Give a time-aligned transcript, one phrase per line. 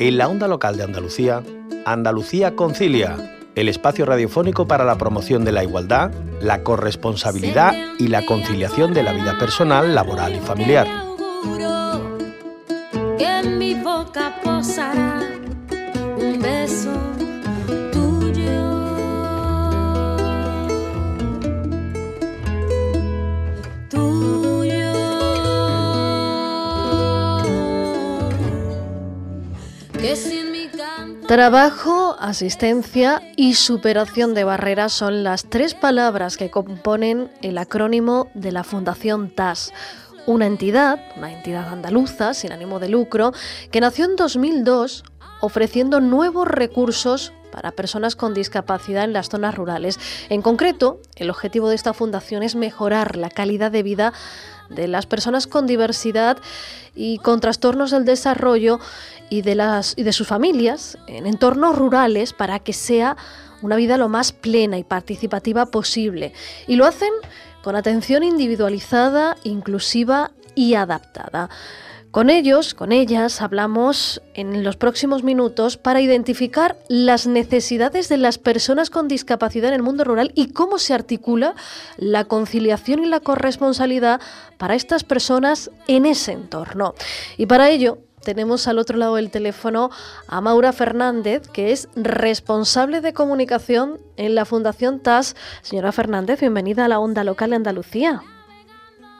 [0.00, 1.42] En la onda local de Andalucía,
[1.84, 3.16] Andalucía Concilia,
[3.54, 9.02] el espacio radiofónico para la promoción de la igualdad, la corresponsabilidad y la conciliación de
[9.02, 10.86] la vida personal, laboral y familiar.
[31.28, 38.50] Trabajo, asistencia y superación de barreras son las tres palabras que componen el acrónimo de
[38.50, 39.74] la Fundación TAS,
[40.24, 43.32] una entidad, una entidad andaluza sin ánimo de lucro,
[43.70, 45.04] que nació en 2002
[45.42, 50.00] ofreciendo nuevos recursos para personas con discapacidad en las zonas rurales.
[50.30, 54.14] En concreto, el objetivo de esta fundación es mejorar la calidad de vida
[54.70, 56.38] de las personas con diversidad
[56.94, 58.80] y con trastornos del desarrollo
[59.30, 63.16] y de, las, y de sus familias en entornos rurales para que sea
[63.62, 66.32] una vida lo más plena y participativa posible.
[66.66, 67.12] Y lo hacen
[67.62, 71.50] con atención individualizada, inclusiva y adaptada.
[72.10, 78.38] Con ellos, con ellas, hablamos en los próximos minutos para identificar las necesidades de las
[78.38, 81.54] personas con discapacidad en el mundo rural y cómo se articula
[81.98, 84.22] la conciliación y la corresponsabilidad
[84.56, 86.94] para estas personas en ese entorno.
[87.36, 89.90] Y para ello tenemos al otro lado del teléfono
[90.28, 95.36] a Maura Fernández, que es responsable de comunicación en la Fundación TAS.
[95.60, 98.22] Señora Fernández, bienvenida a la Onda Local de Andalucía.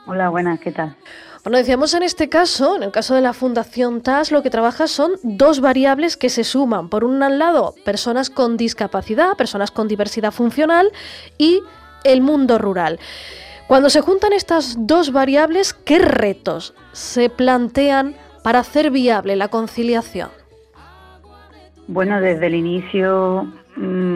[0.07, 0.95] Hola, buenas, ¿qué tal?
[1.43, 4.87] Bueno, decíamos en este caso, en el caso de la Fundación TAS, lo que trabaja
[4.87, 6.89] son dos variables que se suman.
[6.89, 10.91] Por un lado, personas con discapacidad, personas con diversidad funcional
[11.37, 11.61] y
[12.03, 12.99] el mundo rural.
[13.67, 20.29] Cuando se juntan estas dos variables, ¿qué retos se plantean para hacer viable la conciliación?
[21.87, 24.08] Bueno, desde el inicio mm,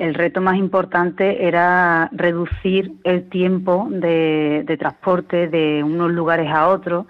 [0.00, 7.04] el reto más importante era reducir el tiempo de, transporte de unos lugares a otros,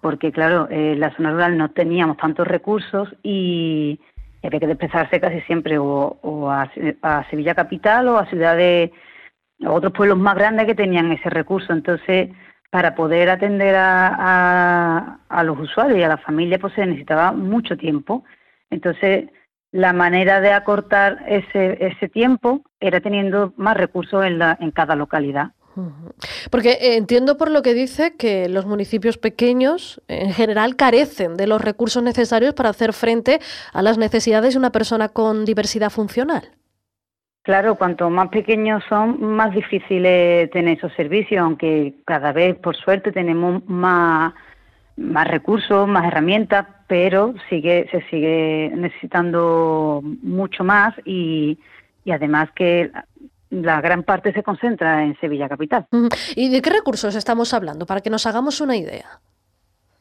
[0.00, 4.00] porque claro, en la zona rural no teníamos tantos recursos y
[4.42, 6.18] había que desplazarse casi siempre o,
[6.50, 8.90] a, Sevilla capital o a ciudades,
[9.62, 11.74] a otros pueblos más grandes que tenían ese recurso.
[11.74, 12.30] Entonces,
[12.70, 17.76] para poder atender a, a los usuarios y a la familia, pues se necesitaba mucho
[17.76, 18.24] tiempo.
[18.70, 19.26] Entonces,
[19.74, 24.94] la manera de acortar ese, ese tiempo era teniendo más recursos en, la, en cada
[24.94, 25.50] localidad.
[26.52, 31.48] Porque eh, entiendo por lo que dice que los municipios pequeños en general carecen de
[31.48, 33.40] los recursos necesarios para hacer frente
[33.72, 36.44] a las necesidades de una persona con diversidad funcional.
[37.42, 43.10] Claro, cuanto más pequeños son, más difíciles tener esos servicios, aunque cada vez, por suerte,
[43.10, 44.34] tenemos más,
[44.96, 51.58] más recursos, más herramientas, pero sigue, se sigue necesitando mucho más y,
[52.08, 52.92] además que
[53.50, 55.88] la gran parte se concentra en Sevilla Capital.
[56.36, 59.18] ¿Y de qué recursos estamos hablando para que nos hagamos una idea?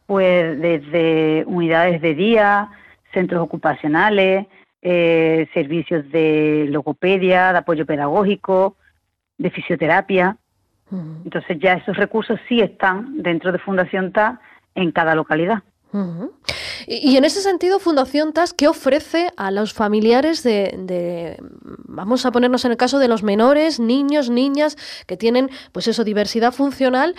[0.05, 2.69] Pues desde unidades de día,
[3.11, 4.45] centros ocupacionales,
[4.83, 8.75] eh, servicios de logopedia, de apoyo pedagógico,
[9.39, 10.37] de fisioterapia.
[10.91, 14.39] Entonces ya esos recursos sí están dentro de Fundación TA
[14.75, 15.63] en cada localidad.
[16.87, 21.37] Y, en ese sentido, Fundación TAS, ¿qué ofrece a los familiares de,
[21.85, 24.77] vamos a ponernos en el caso de los menores, niños, niñas,
[25.07, 27.15] que tienen, pues eso, diversidad funcional?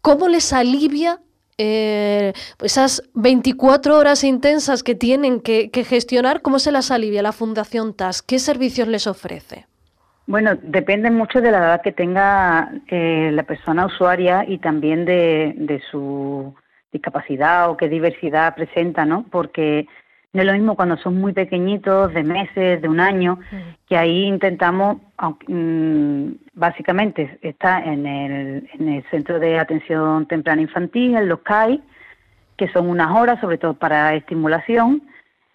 [0.00, 1.20] ¿Cómo les alivia
[1.58, 2.32] eh,
[2.62, 6.42] esas 24 horas intensas que tienen que, gestionar?
[6.42, 8.22] ¿Cómo se las alivia la Fundación TAS?
[8.22, 9.66] ¿Qué servicios les ofrece?
[10.26, 15.82] Bueno, depende mucho de la edad que tenga eh, la persona usuaria y también de
[15.90, 16.54] su
[16.92, 19.24] discapacidad o qué diversidad presenta, ¿no?
[19.30, 19.86] Porque
[20.32, 23.38] no es lo mismo cuando son muy pequeñitos, de meses, de un año,
[23.88, 24.98] que ahí intentamos,
[25.48, 31.82] mm, básicamente está en el, en el Centro de Atención Temprana Infantil, en los CAI,
[32.56, 35.02] que son unas horas, sobre todo para estimulación,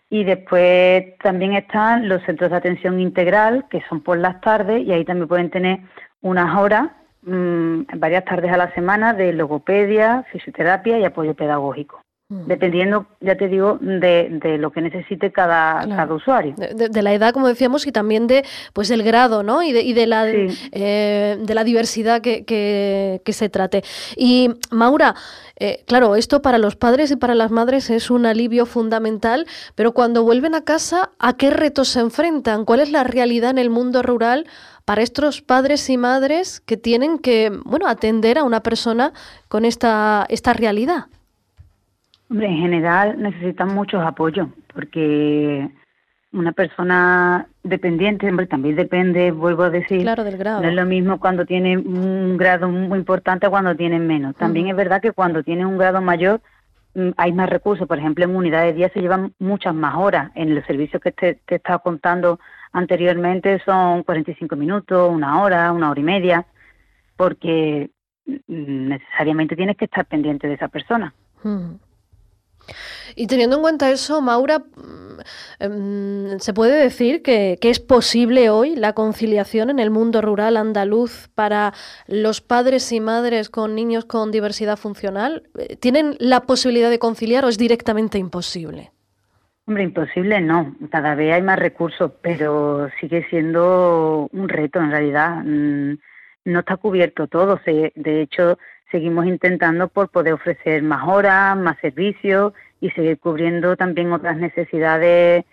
[0.09, 4.91] y después también están los centros de atención integral, que son por las tardes, y
[4.91, 5.79] ahí también pueden tener
[6.21, 6.89] unas horas
[7.25, 12.04] Mm, varias tardes a la semana de logopedia, fisioterapia y apoyo pedagógico.
[12.27, 12.47] Mm.
[12.47, 16.55] Dependiendo, ya te digo, de, lo que necesite cada, cada usuario.
[16.55, 18.43] De, la edad, como decíamos, y también de
[18.73, 19.61] pues del grado, ¿no?
[19.61, 23.83] Y de, y de, la, eh, de la diversidad que, que, se trate.
[24.17, 25.13] Y Maura,
[25.57, 29.45] eh, claro, esto para los padres y para las madres es un alivio fundamental,
[29.75, 32.65] pero cuando vuelven a casa, ¿a qué retos se enfrentan?
[32.65, 34.47] ¿Cuál es la realidad en el mundo rural
[34.83, 39.13] para estos padres y madres que tienen que, bueno, atender a una persona
[39.47, 41.05] con esta, esta realidad?
[42.35, 45.69] Hombre, en general necesitan muchos apoyos, porque
[46.33, 50.61] una persona dependiente, hombre, también depende, vuelvo a decir, claro, del grado.
[50.61, 54.35] no es lo mismo cuando tiene un grado muy importante cuando tiene menos.
[54.35, 56.41] También es verdad que cuando tiene un grado mayor
[56.93, 60.31] mm, hay más recursos, por ejemplo, en unidades de día se llevan muchas más horas.
[60.35, 62.41] En los servicios que te, te estaba contando
[62.73, 66.45] anteriormente son 45 minutos, una hora, una hora y media,
[67.15, 67.91] porque
[68.25, 71.13] mm, necesariamente tienes que estar pendiente de esa persona.
[73.15, 75.19] Y teniendo en cuenta eso, Maura, mm,
[75.59, 81.29] em, ¿se puede decir que, es posible hoy la conciliación en el mundo rural andaluz
[81.33, 81.73] para
[82.07, 85.43] los padres y madres con niños con diversidad funcional?
[85.79, 88.91] ¿Tienen la posibilidad de conciliar o es directamente imposible?
[89.67, 90.75] Hombre, imposible no.
[90.91, 95.43] Cada vez hay más recursos, pero sigue siendo un reto en realidad.
[95.43, 95.95] Mm,
[96.45, 97.59] no está cubierto todo.
[97.65, 98.59] De hecho,
[98.95, 105.43] seguimos intentando por poder ofrecer más horas, más servicios y seguir cubriendo también otras necesidades,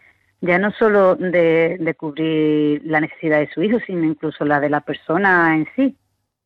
[0.40, 4.80] ya no solo de, cubrir la necesidad de su hijo, sino incluso la de la
[4.80, 5.96] persona en sí,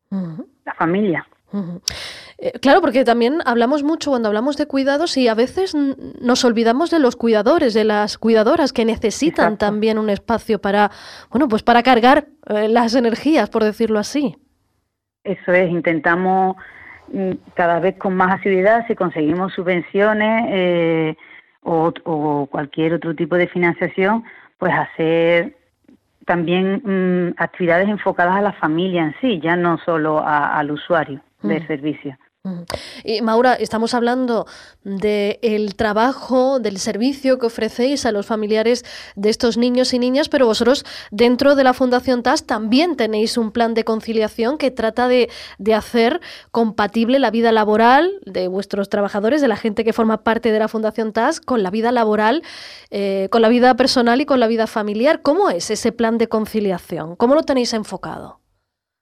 [0.09, 1.27] la familia.
[2.39, 6.89] Eh, claro, porque también hablamos mucho cuando hablamos de cuidados y a veces nos olvidamos
[6.89, 10.89] de los cuidadores, de las cuidadoras que necesitan también un espacio para,
[11.29, 14.35] bueno, pues para cargar eh, las energías, por decirlo así.
[15.23, 16.55] Eso es, intentamos
[17.53, 21.15] cada vez con más asiduidad si conseguimos subvenciones eh,
[21.61, 24.23] o, cualquier otro tipo de financiación,
[24.57, 25.55] pues hacer
[26.25, 31.63] también mm, actividades enfocadas a la familia en sí, ya no solo al usuario del
[31.63, 31.67] mm.
[31.67, 32.17] servicio.
[33.03, 34.45] Y Maura, estamos hablando
[34.83, 38.85] del trabajo, del servicio que ofrecéis a los familiares
[39.15, 43.51] de estos niños y niñas, pero vosotros dentro de la Fundación TAS también tenéis un
[43.51, 45.29] plan de conciliación que trata de,
[45.75, 46.21] hacer
[46.51, 50.67] compatible la vida laboral de vuestros trabajadores, de la gente que forma parte de la
[50.67, 52.43] Fundación TAS, con la vida laboral,
[52.89, 55.21] eh, con la vida personal y con la vida familiar.
[55.21, 57.15] ¿Cómo es ese plan de conciliación?
[57.15, 58.39] ¿Cómo lo tenéis enfocado?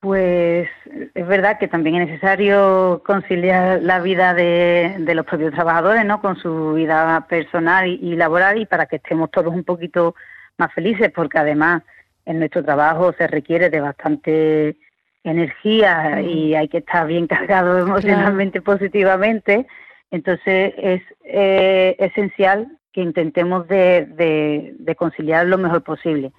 [0.05, 0.69] Pues
[1.15, 6.21] es verdad que también es necesario conciliar la vida de, los propios trabajadores, ¿no?
[6.21, 10.13] Con su vida personal y, laboral y para que estemos todos un poquito
[10.59, 11.81] más felices, porque además
[12.27, 14.77] en nuestro trabajo se requiere de bastante
[15.23, 19.65] energía y hay que estar bien cargado emocionalmente positivamente.
[20.11, 26.31] Entonces es eh, esencial que intentemos de conciliar lo mejor posible.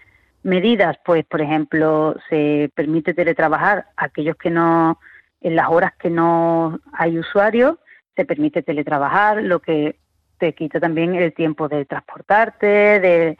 [0.46, 5.00] Medidas, pues, por ejemplo, se permite teletrabajar a aquellos que no,
[5.40, 7.78] en las horas que no hay usuarios,
[8.14, 9.98] se permite teletrabajar, lo que
[10.38, 13.36] te quita también el tiempo de transportarte,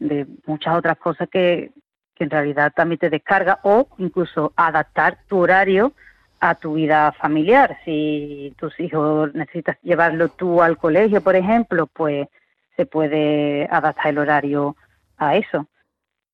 [0.00, 1.70] de, muchas otras cosas que,
[2.14, 5.94] que en realidad también te descarga o incluso adaptar tu horario
[6.40, 7.78] a tu vida familiar.
[7.86, 12.28] Si tus hijos necesitas llevarlo tú al colegio, por ejemplo, pues
[12.76, 14.76] se puede adaptar el horario
[15.16, 15.66] a eso.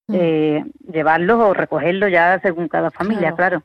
[0.09, 0.15] Mm.
[0.15, 3.63] eh, llevarlos o recogerlos ya según cada familia, claro.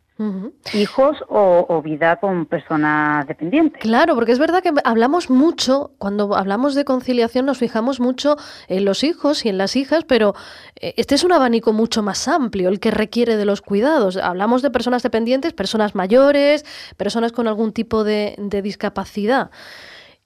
[0.73, 3.81] Hijos o, vida con personas dependientes.
[3.81, 8.85] Claro, porque es verdad que hablamos mucho, cuando hablamos de conciliación nos fijamos mucho en
[8.85, 10.35] los hijos y en las hijas, pero
[10.79, 14.17] eh, este es un abanico mucho más amplio, el que requiere de los cuidados.
[14.17, 16.65] Hablamos de personas dependientes, personas mayores,
[16.97, 19.49] personas con algún tipo de, de discapacidad.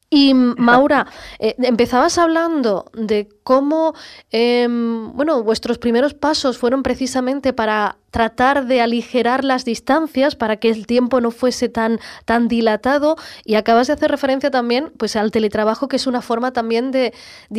[0.10, 1.08] Y Maura,
[1.40, 3.96] eh, empezabas hablando de cómo,
[4.30, 10.70] em, bueno, vuestros primeros pasos fueron precisamente para tratar de aligerar las distancias para que
[10.70, 15.32] el tiempo no fuese tan, tan dilatado y acabas de hacer referencia también pues, al
[15.32, 17.12] teletrabajo que es una forma también de,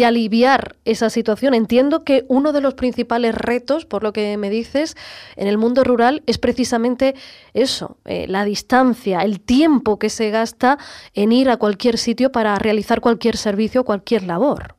[0.03, 1.53] aliviar esa situación.
[1.53, 4.97] Entiendo que uno de los principales retos, por lo que me dices,
[5.37, 7.15] en el mundo rural es precisamente
[7.53, 10.79] eso, eh, la distancia, el tiempo que se gasta
[11.13, 14.77] en ir a cualquier sitio para realizar cualquier servicio, cualquier labor.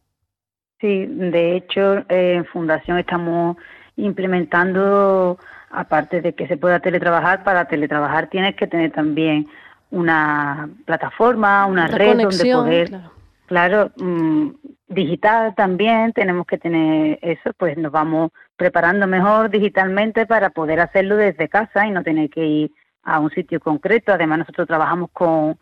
[0.82, 3.58] Sí, de hecho, en Fundación estamos
[3.96, 5.38] implementando
[5.70, 9.48] aparte de que se pueda teletrabajar, para teletrabajar tienes que tener también
[9.90, 13.00] una plataforma, una red donde poder,
[13.46, 14.50] claro, mm,
[14.88, 21.16] digital también, tenemos que tener eso, pues nos vamos preparando mejor digitalmente para poder hacerlo
[21.16, 22.72] desde casa y no tener que ir
[23.04, 24.12] a un sitio concreto.
[24.12, 25.58] Además, nosotros trabajamos con,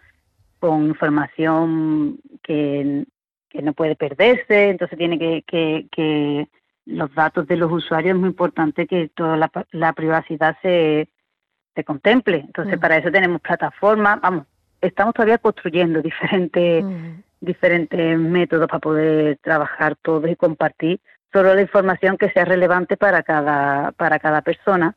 [0.59, 3.05] con información que,
[3.49, 6.47] que no puede perderse, entonces tiene que, que, que
[6.85, 9.37] los datos de los usuarios es muy importante que toda
[9.71, 11.09] la, privacidad se,
[11.73, 12.37] se, contemple.
[12.45, 12.79] Entonces, mm.
[12.79, 14.45] para eso tenemos plataformas, vamos,
[14.81, 17.21] estamos todavía construyendo diferentes, mm.
[17.41, 20.99] diferentes métodos para poder trabajar todos y compartir
[21.33, 24.95] solo la información que sea relevante para cada, para cada persona.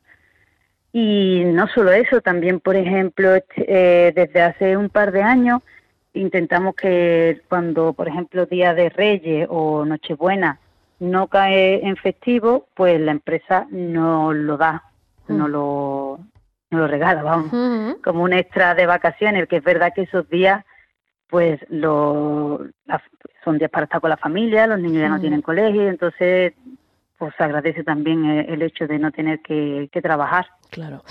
[0.92, 5.60] Y no solo eso, también, por ejemplo, eh, desde hace un par de años
[6.14, 10.58] intentamos que cuando, por ejemplo, Día de Reyes o Nochebuena
[11.00, 14.84] no cae en festivo, pues la empresa no lo da,
[15.28, 15.50] no mm.
[15.50, 16.18] lo,
[16.70, 20.64] no lo regala, vamos, como un extra de vacaciones, que es verdad que esos días
[21.28, 22.66] pues lo,
[23.44, 26.54] son días para estar con la familia, los niños ya no tienen colegio, entonces
[27.18, 30.46] pues agradece también eh, el hecho de no tener que, trabajar.
[30.70, 31.02] Claro.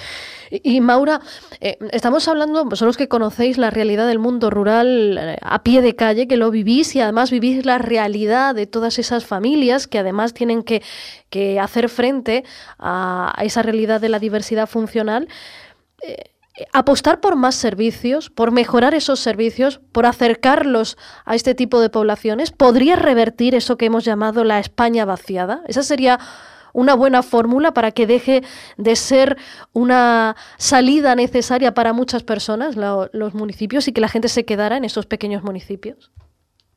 [0.50, 1.20] Y, Maura,
[1.60, 5.96] eh, estamos hablando, vosotros que conocéis la realidad del mundo rural eh, a pie de
[5.96, 10.34] calle, que lo vivís y además vivís la realidad de todas esas familias que además
[10.34, 10.82] tienen que,
[11.30, 12.46] que hacer frente
[12.80, 15.28] a, esa realidad de la diversidad funcional
[16.74, 22.52] apostar por más servicios, por mejorar esos servicios, por acercarlos a este tipo de poblaciones,
[22.52, 25.62] podría revertir eso que hemos llamado la España vaciada.
[25.68, 26.20] Esa sería
[26.74, 28.42] una buena fórmula para que deje
[28.78, 29.38] de ser
[29.74, 34.84] una salida necesaria para muchas personas, los municipios, y que la gente se quedara en
[34.84, 36.12] esos pequeños municipios.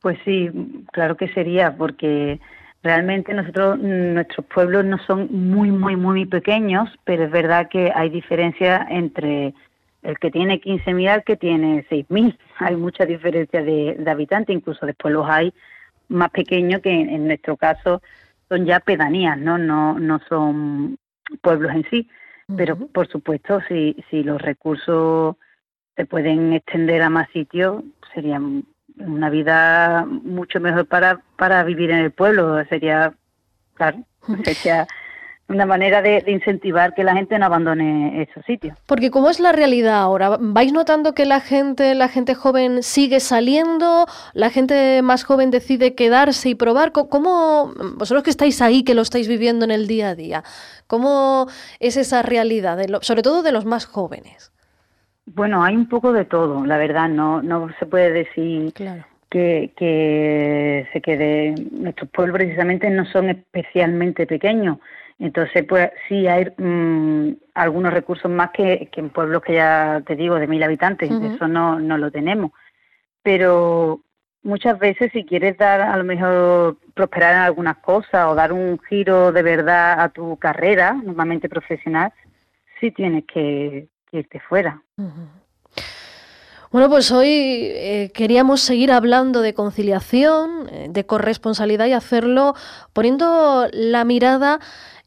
[0.01, 0.49] Pues sí,
[0.93, 2.41] claro que sería, porque
[2.83, 8.09] realmente nosotros, nuestros pueblos no son muy, muy, muy pequeños, pero es verdad que hay
[8.09, 9.53] diferencia entre
[10.03, 12.37] el que tiene 15.000 al que tiene 6.000.
[12.59, 15.53] Hay mucha diferencia de, habitantes, incluso después los hay
[16.09, 18.03] más pequeños que en, nuestro caso
[18.49, 19.59] son ya pedanías, ¿no?
[19.59, 20.99] No, no son
[21.41, 22.09] pueblos en sí.
[22.57, 25.37] Pero por supuesto, si, si los recursos
[25.97, 28.41] se pueden extender a más sitios, sería
[28.99, 32.65] una vida mucho mejor para, para vivir en el pueblo.
[32.65, 33.15] Sería,
[33.75, 34.05] claro,
[34.45, 34.89] sería
[35.51, 38.79] una manera de, incentivar que la gente no abandone esos sitios.
[38.87, 40.39] Porque ¿cómo es la realidad ahora?
[40.41, 44.07] ¿Vais notando que la gente, la gente joven sigue saliendo?
[44.33, 46.93] ¿La gente más joven decide quedarse y probar?
[46.93, 50.45] ¿Cómo, vosotros que estáis ahí, que lo estáis viviendo en el día a día,
[50.87, 51.49] cómo
[51.81, 54.53] es esa realidad, sobre todo de los más jóvenes?
[55.27, 60.89] Bueno, hay un poco de todo, la verdad, no, no se puede decir que, que
[60.93, 61.55] se quede.
[61.73, 64.79] Nuestros pueblos precisamente no son especialmente pequeños
[65.21, 70.37] entonces, pues sí hay mm, algunos recursos más que, en pueblos que ya te digo,
[70.37, 72.53] de mil habitantes, eso no, no lo tenemos.
[73.23, 74.01] Pero
[74.43, 78.79] muchas veces si quieres dar, a lo mejor prosperar en algunas cosas o dar un
[78.89, 82.13] giro de verdad a tu carrera, normalmente profesional,
[82.81, 84.83] sí tienes que, irte fuera.
[86.73, 92.55] Bueno, pues hoy eh, queríamos seguir hablando de conciliación, eh, de corresponsabilidad y hacerlo
[92.93, 94.61] poniendo la mirada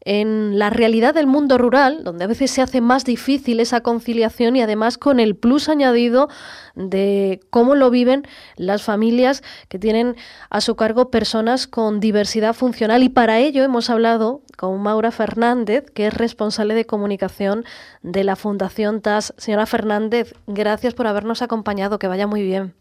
[0.05, 4.55] en la realidad del mundo rural, donde a veces se hace más difícil esa conciliación
[4.55, 6.29] y además con el plus añadido
[6.75, 8.23] de cómo lo viven
[8.57, 10.15] las familias que tienen
[10.49, 13.03] a su cargo personas con diversidad funcional.
[13.03, 17.63] Y para ello hemos hablado con Maura Fernández, que es responsable de comunicación
[18.01, 19.33] de la Fundación TAS.
[19.37, 22.73] Señora Fernández, gracias por habernos acompañado, que vaya muy bien.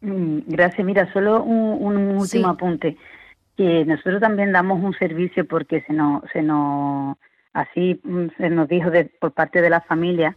[0.00, 0.86] Mm, gracias.
[0.86, 2.96] Mira, solo un, último apunte
[3.60, 7.18] que nosotros también damos un servicio porque se nos, se nos
[7.52, 8.90] así mm, se nos dijo
[9.20, 10.34] por parte de la familia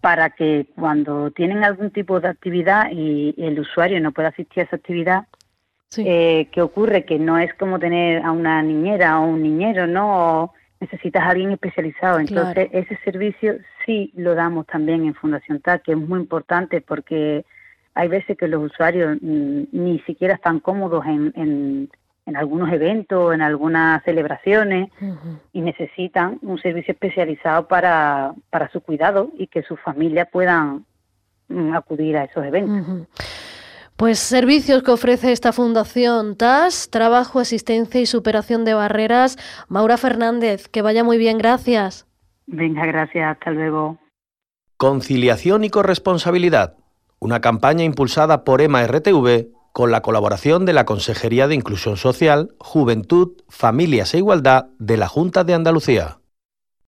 [0.00, 4.64] para que cuando tienen algún tipo de actividad y, el usuario no puede asistir a
[4.64, 5.26] esa actividad,
[5.98, 10.54] eh, que ocurre que no es como tener a una niñera o un niñero, ¿no?
[10.80, 12.20] necesitas a alguien especializado.
[12.20, 17.44] Entonces, ese servicio sí lo damos también en Fundación TAC, que es muy importante porque
[17.92, 21.90] hay veces que los usuarios mm, ni siquiera están cómodos en, en
[22.36, 24.90] algunos eventos, en algunas celebraciones
[25.52, 30.84] y necesitan un servicio especializado para, para su cuidado y que su familia puedan
[31.48, 33.06] mm, acudir a esos eventos.
[33.96, 39.36] Pues servicios que ofrece esta fundación TAS, trabajo, asistencia y superación de barreras.
[39.68, 42.06] Maura Fernández, que vaya muy bien, gracias.
[42.46, 43.98] Venga, gracias, hasta luego.
[44.78, 46.76] Conciliación y corresponsabilidad,
[47.18, 52.54] una campaña impulsada por EMA RTV con la colaboración de la Consejería de Inclusión Social,
[52.58, 56.19] Juventud, Familias e Igualdad de la Junta de Andalucía.